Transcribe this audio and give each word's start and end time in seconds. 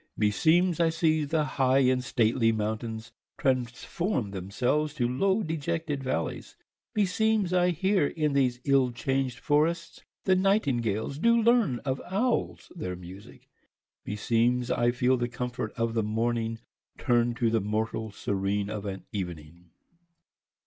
Me 0.17 0.31
seemes 0.31 0.79
I 0.79 0.89
see 0.89 1.25
the 1.25 1.45
high 1.45 1.77
and 1.81 2.03
stately 2.03 2.51
mountaines, 2.51 3.11
Trans 3.37 3.83
for 3.83 4.23
me 4.23 4.31
themselves 4.31 4.95
to 4.95 5.07
lowe 5.07 5.43
de 5.43 5.55
jetted 5.57 6.03
v 6.03 6.09
allies: 6.09 6.55
Me 6.95 7.05
seemes 7.05 7.53
I 7.53 7.69
heare 7.69 8.07
in 8.07 8.33
these 8.33 8.59
ill 8.65 8.89
changed 8.91 9.37
forrests, 9.37 10.01
The 10.23 10.35
Nightingales 10.35 11.19
doo 11.19 11.39
learne 11.39 11.81
of 11.85 12.01
Owles 12.09 12.71
their 12.75 12.95
musique: 12.95 13.47
Me 14.03 14.15
seemes 14.15 14.71
I 14.71 14.89
feele 14.89 15.17
the 15.19 15.29
comfort 15.29 15.71
of 15.73 15.93
the 15.93 16.01
morning 16.01 16.57
Turnde 16.97 17.37
to 17.37 17.51
the 17.51 17.61
mortall 17.61 18.11
serene 18.11 18.71
of 18.71 18.87
an 18.87 19.05
evening. 19.11 19.69